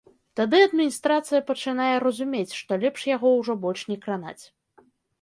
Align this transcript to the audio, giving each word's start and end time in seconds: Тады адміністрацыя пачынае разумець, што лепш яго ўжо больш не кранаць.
Тады 0.37 0.61
адміністрацыя 0.67 1.41
пачынае 1.51 1.91
разумець, 2.05 2.57
што 2.63 2.81
лепш 2.87 3.01
яго 3.15 3.37
ўжо 3.39 3.61
больш 3.67 3.81
не 3.95 4.03
кранаць. 4.09 4.41